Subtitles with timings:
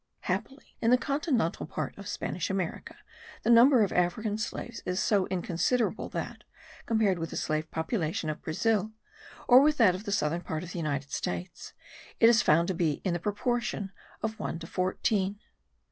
[0.21, 2.95] Happily, in the continental part of Spanish America,
[3.43, 6.43] the number of African slaves is so inconsiderable that,
[6.87, 8.93] compared with the slave population of Brazil,
[9.47, 11.73] or with that of the southern part of the United States,
[12.19, 13.91] it is found to be in the proportion
[14.23, 15.39] of one to fourteen.